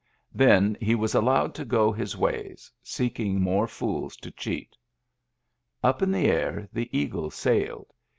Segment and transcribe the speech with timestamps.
[0.33, 4.75] Then he was al lowed to go his ways, seeking more fools to cheat.
[5.83, 7.93] Up in the air the eagle sailed.